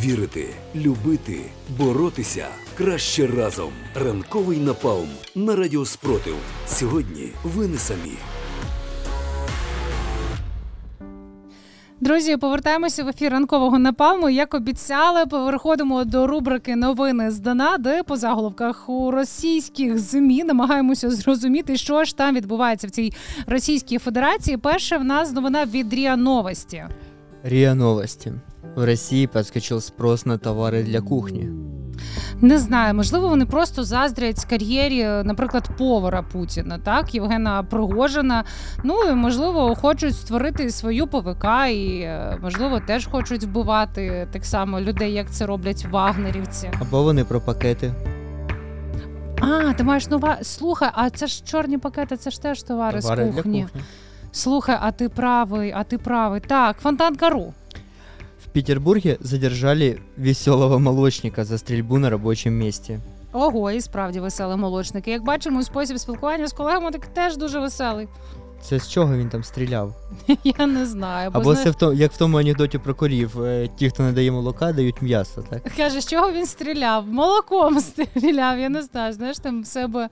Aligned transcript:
Вірити, 0.00 0.46
любити, 0.74 1.40
боротися 1.78 2.46
краще 2.74 3.26
разом. 3.26 3.70
Ранковий 3.94 4.58
напалм 4.58 5.08
на 5.34 5.56
радіо 5.56 5.84
Спротив. 5.84 6.34
Сьогодні 6.66 7.28
ви 7.44 7.66
не 7.66 7.78
самі. 7.78 8.12
Друзі, 12.00 12.36
повертаємося 12.36 13.04
в 13.04 13.08
ефір 13.08 13.32
ранкового 13.32 13.78
напалму. 13.78 14.30
Як 14.30 14.54
обіцяли, 14.54 15.26
переходимо 15.26 16.04
до 16.04 16.26
рубрики 16.26 16.76
Новини 16.76 17.30
з 17.30 17.38
Дана, 17.38 17.78
де 17.78 18.02
по 18.02 18.16
заголовках 18.16 18.88
у 18.88 19.10
російських 19.10 19.98
змі 19.98 20.44
намагаємося 20.44 21.10
зрозуміти, 21.10 21.76
що 21.76 22.04
ж 22.04 22.16
там 22.16 22.34
відбувається 22.34 22.86
в 22.86 22.90
цій 22.90 23.12
Російській 23.46 23.98
Федерації. 23.98 24.56
Перше 24.56 24.96
в 24.96 25.04
нас 25.04 25.32
новина 25.32 25.64
від 25.64 25.94
Ріа 25.94 26.16
Новості. 26.16 26.84
РИА 27.42 27.74
Новости. 27.74 28.32
В 28.74 28.84
России 28.84 29.26
подскочил 29.26 29.80
спрос 29.80 30.26
на 30.26 30.38
товары 30.38 30.82
для 30.82 31.00
кухни. 31.00 31.48
Не 32.40 32.58
знаю, 32.58 32.94
можливо, 32.94 33.28
вони 33.28 33.46
просто 33.46 33.84
заздрять 33.84 34.44
кар'єрі, 34.44 35.04
наприклад, 35.04 35.70
повара 35.78 36.22
Путіна, 36.22 36.78
так 36.78 37.14
Євгена 37.14 37.62
Пригожина. 37.62 38.44
Ну 38.84 39.04
і 39.10 39.14
можливо, 39.14 39.74
хочуть 39.74 40.16
створити 40.16 40.70
свою 40.70 41.06
ПВК, 41.06 41.44
і 41.70 42.00
е, 42.00 42.38
можливо 42.42 42.80
теж 42.86 43.06
хочуть 43.06 43.44
вбивати 43.44 44.28
так 44.32 44.44
само 44.44 44.80
людей, 44.80 45.12
як 45.12 45.30
це 45.30 45.46
роблять 45.46 45.86
вагнерівці. 45.90 46.70
Або 46.80 47.02
вони 47.02 47.24
про 47.24 47.40
пакети. 47.40 47.92
А, 49.40 49.72
ти 49.72 49.84
маєш 49.84 50.08
нова. 50.08 50.36
Слухай, 50.42 50.90
а 50.92 51.10
це 51.10 51.26
ж 51.26 51.44
чорні 51.44 51.78
пакети, 51.78 52.16
це 52.16 52.30
ж 52.30 52.42
теж 52.42 52.62
товари, 52.62 53.00
Товари 53.00 53.24
з 53.24 53.26
для 53.26 53.36
кухні. 53.36 53.66
Слухай, 54.32 54.78
а 54.80 54.92
ти 54.92 55.08
правий, 55.08 55.72
а 55.76 55.84
ти 55.84 55.98
правий. 55.98 56.40
Так, 56.40 56.76
фонтанка.ру. 56.80 57.54
Петербурге 58.56 59.18
задержали 59.20 59.98
веселого 60.16 60.78
молочника 60.78 61.44
за 61.44 61.58
стрельбу 61.58 61.98
на 61.98 62.08
рабочем 62.10 62.58
месте. 62.58 63.00
Ого, 63.32 63.70
і 63.70 63.80
справді 63.80 64.20
веселий 64.20 64.56
молочник. 64.56 65.08
І 65.08 65.10
як 65.10 65.24
бачимо, 65.24 65.62
спосіб 65.62 65.98
спілкування 65.98 66.46
з 66.48 66.52
колегами 66.52 66.90
так 66.90 67.06
теж 67.06 67.36
дуже 67.36 67.60
веселий. 67.60 68.08
Це 68.62 68.78
з 68.78 68.88
чого 68.88 69.16
він 69.16 69.28
там 69.28 69.44
стріляв? 69.44 69.94
Я 70.58 70.66
не 70.66 70.86
знаю. 70.86 71.30
Бо 71.30 71.38
Або 71.38 71.52
знаєш, 71.52 71.64
це 71.64 71.70
в 71.70 71.74
то, 71.74 71.92
як 71.92 72.12
в 72.12 72.16
тому 72.16 72.38
анекдоті 72.38 72.78
про 72.78 72.94
корів. 72.94 73.42
е, 73.42 73.68
Ті, 73.76 73.88
хто 73.90 74.02
не 74.02 74.12
дає 74.12 74.32
молока, 74.32 74.72
дають 74.72 75.02
м'ясо, 75.02 75.44
так? 75.50 75.62
Каже, 75.76 76.00
з 76.00 76.06
чого 76.06 76.32
він 76.32 76.46
стріляв? 76.46 77.06
Молоком 77.06 77.80
стріляв. 77.80 78.58
Я 78.58 78.68
не 78.68 78.82
знаю. 78.82 79.12
Знаєш, 79.12 79.38
там 79.38 79.62
в 79.62 79.66
себе 79.66 80.08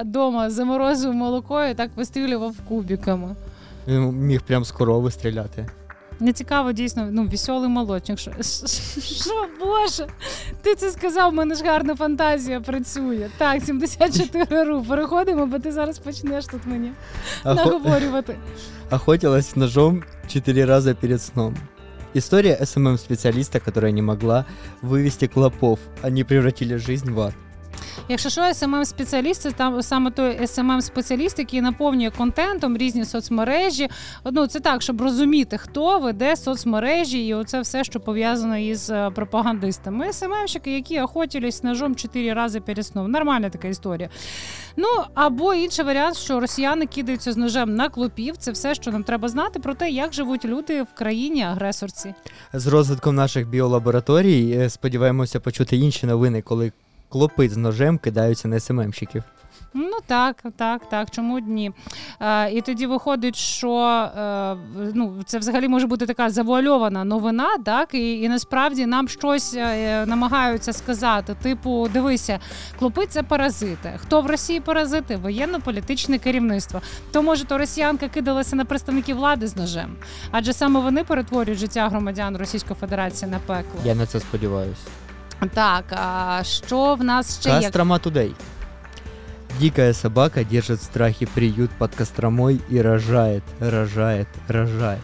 вдома 0.00 0.50
заморозив 0.50 1.14
молоко 1.14 1.64
і 1.64 1.74
так 1.74 1.90
вистрілював 1.96 2.54
кубиками. 2.68 3.36
Він 3.88 4.02
міг 4.12 4.42
прям 4.42 4.64
з 4.64 4.70
корови 4.72 5.10
стріляти. 5.10 5.66
Не 6.20 6.32
цікаво, 6.32 6.72
дійсно, 6.72 7.08
ну, 7.10 7.24
веселий 7.24 7.68
молочник. 7.68 8.18
Що, 8.18 8.30
що, 9.00 9.46
боже? 9.60 10.06
Ти 10.62 10.74
це 10.74 10.90
сказав, 10.90 11.30
в 11.30 11.34
мене 11.34 11.54
ж 11.54 11.64
гарна 11.64 11.96
фантазія 11.96 12.60
працює. 12.60 13.28
Так, 13.38 13.62
74 13.64 14.64
ру. 14.64 14.82
Переходимо, 14.88 15.46
бо 15.46 15.58
ти 15.58 15.72
зараз 15.72 15.98
почнеш 15.98 16.46
тут 16.46 16.60
мені 16.66 16.92
Охо- 17.44 17.54
наговорювати. 17.54 18.36
Охотилась 18.90 19.56
ножом 19.56 20.02
четыре 20.28 20.66
раза 20.66 20.94
перед 20.94 21.22
сном. 21.22 21.56
История 22.14 22.56
СММ-специалиста, 22.60 23.60
которая 23.60 23.92
не 23.92 24.02
могла 24.02 24.44
вывести 24.82 25.28
клопов. 25.28 25.78
Они 26.02 26.24
превратили 26.24 26.76
жизнь 26.76 27.10
в 27.10 27.20
ад. 27.20 27.34
Якщо 28.08 28.30
що, 28.30 28.40
smm 28.40 28.84
спеціаліст 28.84 29.40
це 29.40 29.50
там 29.50 29.82
саме 29.82 30.10
той 30.10 30.40
smm 30.40 30.80
спеціаліст 30.80 31.38
який 31.38 31.60
наповнює 31.60 32.10
контентом 32.10 32.76
різні 32.76 33.04
соцмережі. 33.04 33.88
Ну 34.32 34.46
це 34.46 34.60
так, 34.60 34.82
щоб 34.82 35.00
розуміти, 35.00 35.58
хто 35.58 35.98
веде 35.98 36.36
соцмережі, 36.36 37.26
і 37.26 37.34
оце 37.34 37.60
все, 37.60 37.84
що 37.84 38.00
пов'язано 38.00 38.58
із 38.58 38.90
е, 38.90 39.10
пропагандистами. 39.14 40.12
СММщики, 40.12 40.74
які 40.74 41.00
охотились 41.00 41.62
ножом 41.62 41.96
чотири 41.96 42.32
рази 42.32 42.60
перед 42.60 42.86
сном. 42.86 43.10
Нормальна 43.10 43.50
така 43.50 43.68
історія. 43.68 44.08
Ну 44.76 44.88
або 45.14 45.54
інший 45.54 45.84
варіант, 45.84 46.16
що 46.16 46.40
росіяни 46.40 46.86
кидаються 46.86 47.32
з 47.32 47.36
ножем 47.36 47.74
на 47.74 47.88
клопів. 47.88 48.36
Це 48.36 48.50
все, 48.50 48.74
що 48.74 48.90
нам 48.90 49.04
треба 49.04 49.28
знати 49.28 49.60
про 49.60 49.74
те, 49.74 49.90
як 49.90 50.12
живуть 50.12 50.44
люди 50.44 50.82
в 50.82 50.94
країні 50.94 51.42
агресорці. 51.42 52.14
З 52.52 52.66
розвитком 52.66 53.14
наших 53.14 53.48
біолабораторій 53.48 54.52
е, 54.52 54.70
сподіваємося 54.70 55.40
почути 55.40 55.76
інші 55.76 56.06
новини, 56.06 56.42
коли 56.42 56.72
клопи 57.10 57.48
з 57.48 57.56
ножем 57.56 57.98
кидаються 57.98 58.48
на 58.48 58.60
СММщиків. 58.60 59.22
Ну 59.74 59.96
так, 60.06 60.42
так, 60.56 60.88
так. 60.88 61.10
Чому 61.10 61.40
дні? 61.40 61.72
Е, 62.20 62.50
і 62.52 62.60
тоді 62.60 62.86
виходить, 62.86 63.36
що 63.36 63.72
е, 64.18 64.56
ну, 64.94 65.22
це 65.26 65.38
взагалі 65.38 65.68
може 65.68 65.86
бути 65.86 66.06
така 66.06 66.30
завуальована 66.30 67.04
новина, 67.04 67.58
так, 67.64 67.94
і, 67.94 68.20
і 68.20 68.28
насправді 68.28 68.86
нам 68.86 69.08
щось 69.08 69.54
е, 69.54 70.06
намагаються 70.06 70.72
сказати. 70.72 71.36
Типу, 71.42 71.88
дивися, 71.92 72.38
клопи 72.78 73.06
це 73.06 73.22
паразити. 73.22 73.92
Хто 73.96 74.20
в 74.20 74.26
Росії 74.26 74.60
паразити? 74.60 75.16
Воєнно-політичне 75.16 76.18
керівництво. 76.18 76.80
То 77.12 77.22
може, 77.22 77.44
то 77.44 77.58
росіянка 77.58 78.08
кидалася 78.08 78.56
на 78.56 78.64
представників 78.64 79.16
влади 79.16 79.46
з 79.46 79.56
ножем, 79.56 79.96
адже 80.30 80.52
саме 80.52 80.80
вони 80.80 81.04
перетворюють 81.04 81.58
життя 81.58 81.88
громадян 81.88 82.36
Російської 82.36 82.80
Федерації 82.80 83.30
на 83.30 83.38
пекло. 83.38 83.80
Я 83.84 83.94
на 83.94 84.06
це 84.06 84.20
сподіваюся. 84.20 84.82
Так, 85.54 85.84
а 85.90 86.40
що 86.44 86.94
в 86.94 87.04
нас 87.04 87.40
ще 87.40 87.50
є? 87.50 87.56
Кострома 87.60 87.98
Тудей. 87.98 88.34
Дикая 89.60 89.94
собака 89.94 90.44
держит 90.44 90.78
в 90.78 90.82
страхе 90.82 91.26
приют 91.26 91.70
под 91.78 91.94
Костромой 91.94 92.60
и 92.72 92.82
рожает, 92.82 93.42
рожает, 93.60 94.26
рожает. 94.48 95.00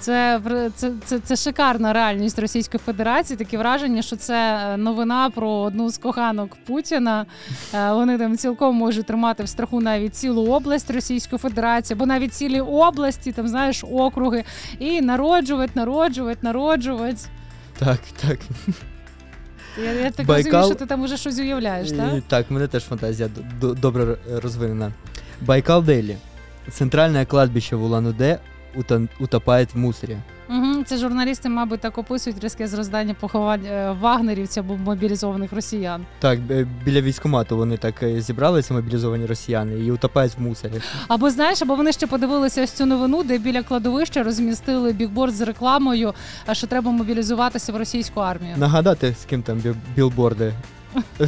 Це, 0.00 0.40
це, 0.74 0.92
це, 1.04 1.18
це 1.18 1.36
шикарна 1.36 1.92
реальність 1.92 2.38
Російської 2.38 2.80
Федерації. 2.86 3.36
Таке 3.36 3.58
враження, 3.58 4.02
що 4.02 4.16
це 4.16 4.34
е, 4.72 4.76
новина 4.76 5.30
про 5.30 5.50
одну 5.50 5.90
з 5.90 5.98
коханок 5.98 6.56
Путіна. 6.66 7.26
Е, 7.74 7.92
Вони 7.92 8.18
там 8.18 8.36
цілком 8.36 8.76
можуть 8.76 9.06
тримати 9.06 9.42
в 9.44 9.48
страху 9.48 9.80
навіть 9.80 10.16
цілу 10.16 10.52
область 10.52 10.90
Російської 10.90 11.38
Федерації, 11.38 11.94
або 11.96 12.06
навіть 12.06 12.34
цілі 12.34 12.60
області, 12.60 13.32
там 13.32 13.48
знаєш, 13.48 13.84
округи, 13.92 14.44
і 14.78 15.00
народжувати, 15.00 15.72
народжувати, 15.74 16.38
народжувати. 16.42 17.18
Так, 17.78 18.00
так. 18.26 18.38
Я, 19.84 19.92
я 19.92 20.10
так 20.10 20.26
Байкал- 20.26 20.36
розумію, 20.36 20.64
що 20.64 20.74
ти 20.74 20.86
там 20.86 21.02
уже 21.02 21.16
щось 21.16 21.38
уявляєш, 21.38 21.90
так? 21.90 22.22
Так, 22.28 22.50
в 22.50 22.52
мене 22.52 22.66
теж 22.66 22.84
фантазія 22.84 23.28
добре 23.60 24.16
розвинена. 24.32 24.92
Байкал 25.40 25.84
Дейлі. 25.84 26.16
Центральное 26.70 27.26
кладбище 27.26 27.76
в 27.76 27.84
Улан-Удэ 27.84 28.38
утопает 29.20 29.74
в 29.74 29.78
мусоре. 29.78 30.18
Це 30.86 30.96
журналісти, 30.96 31.48
мабуть, 31.48 31.80
так 31.80 31.98
описують 31.98 32.44
різке 32.44 32.66
зростання 32.66 33.14
поховань 33.14 33.64
е, 33.66 33.96
вагнерівців 34.00 34.64
або 34.64 34.76
мобілізованих 34.76 35.52
росіян. 35.52 36.06
Так, 36.18 36.40
біля 36.84 37.00
військкомату 37.00 37.56
вони 37.56 37.76
так 37.76 38.02
е, 38.02 38.20
зібралися, 38.20 38.74
мобілізовані 38.74 39.26
росіяни, 39.26 39.84
і 39.84 39.90
утопають 39.90 40.32
в 40.38 40.42
мусорі. 40.42 40.72
Або 41.08 41.30
знаєш, 41.30 41.62
або 41.62 41.74
вони 41.74 41.92
ще 41.92 42.06
подивилися 42.06 42.62
ось 42.62 42.70
цю 42.70 42.86
новину, 42.86 43.22
де 43.22 43.38
біля 43.38 43.62
кладовища 43.62 44.22
розмістили 44.22 44.92
бікборд 44.92 45.34
з 45.34 45.40
рекламою, 45.40 46.14
що 46.52 46.66
треба 46.66 46.90
мобілізуватися 46.90 47.72
в 47.72 47.76
російську 47.76 48.20
армію. 48.20 48.54
Нагадати, 48.56 49.14
з 49.20 49.24
ким 49.24 49.42
там 49.42 49.62
білборди. 49.96 50.52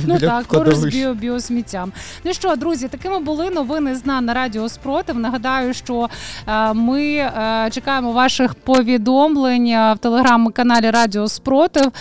Ну 0.06 0.19
так, 0.19 0.44
поруч 0.44 0.74
з 0.74 0.84
біо, 0.84 1.14
біосміттям. 1.14 1.92
Ну 2.24 2.32
що, 2.32 2.56
друзі, 2.56 2.88
такими 2.88 3.19
були 3.19 3.50
новини 3.50 3.94
з 3.94 4.06
на 4.06 4.34
Радіо 4.34 4.69
Спротив. 4.69 5.19
Нагадаю, 5.19 5.74
що 5.74 6.08
е, 6.48 6.72
ми 6.72 7.02
е, 7.02 7.69
чекаємо 7.72 8.12
ваших 8.12 8.54
повідомлень 8.54 9.66
е, 9.66 9.94
в 9.94 9.98
телеграм-каналі 9.98 10.91
Радіо 10.91 11.28
Спротив. 11.28 11.92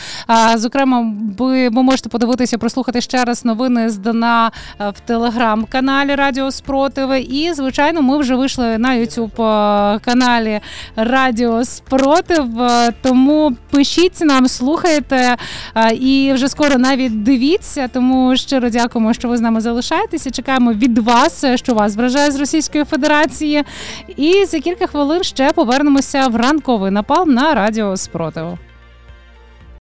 Е, 0.53 0.57
зокрема, 0.57 1.13
ви, 1.37 1.69
ви 1.69 1.83
можете 1.83 2.09
подивитися, 2.09 2.57
прослухати 2.57 3.01
ще 3.01 3.25
раз 3.25 3.45
новини 3.45 3.89
з 3.89 3.97
Дана 3.97 4.51
е, 4.81 4.89
в 4.89 4.99
телеграм-каналі 4.99 6.15
Радіо 6.15 6.51
Спротив. 6.51 7.33
І, 7.33 7.53
звичайно, 7.53 8.01
ми 8.01 8.17
вже 8.17 8.35
вийшли 8.35 8.77
на 8.77 8.89
youtube 8.89 9.43
е, 9.95 9.99
каналі 9.99 10.59
Радіо 10.95 11.65
Спротив. 11.65 12.47
Тому 13.01 13.55
пишіть 13.71 14.21
нам, 14.21 14.47
слухайте 14.47 15.35
е, 15.75 15.93
і 15.93 16.33
вже 16.33 16.47
скоро 16.49 16.77
навіть 16.77 17.23
дивіться. 17.23 17.56
Тому 17.93 18.37
щиро 18.37 18.69
дякуємо, 18.69 19.13
що 19.13 19.27
ви 19.27 19.37
з 19.37 19.41
нами 19.41 19.61
залишаєтеся. 19.61 20.31
Чекаємо 20.31 20.73
від 20.73 20.97
вас, 20.97 21.45
що 21.55 21.73
вас 21.73 21.95
вражає 21.95 22.31
з 22.31 22.39
Російської 22.39 22.83
Федерації. 22.83 23.63
І 24.17 24.45
за 24.45 24.59
кілька 24.59 24.87
хвилин 24.87 25.23
ще 25.23 25.51
повернемося 25.51 26.27
в 26.27 26.35
ранковий 26.35 26.91
напал 26.91 27.27
на 27.27 27.53
Радіо 27.53 27.97
Спротиву. 27.97 28.57